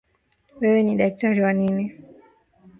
Wewe 0.59 0.79
ni 0.83 0.93
daktari 0.99 1.41
wa 1.41 1.53
nini? 1.53 1.85